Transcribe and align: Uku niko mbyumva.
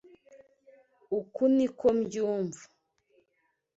Uku 1.19 1.41
niko 1.55 1.87
mbyumva. 1.97 2.63